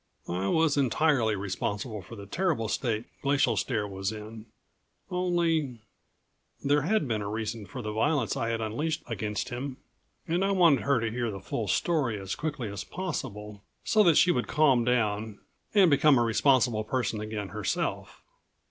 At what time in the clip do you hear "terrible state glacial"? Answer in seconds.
2.25-3.55